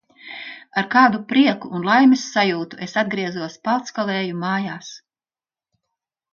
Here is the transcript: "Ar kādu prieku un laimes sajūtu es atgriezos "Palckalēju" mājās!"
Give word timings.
"Ar 0.81 0.87
kādu 0.95 1.19
prieku 1.33 1.69
un 1.81 1.85
laimes 1.89 2.25
sajūtu 2.37 2.81
es 2.87 2.97
atgriezos 3.03 3.61
"Palckalēju" 3.69 4.41
mājās!" 4.49 4.93